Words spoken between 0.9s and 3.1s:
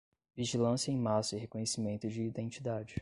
em massa e reconhecimento de identidade